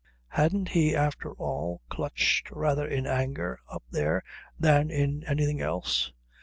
[0.29, 4.23] Hadn't he after all clutched rather in anger up there
[4.59, 6.11] than in anything else?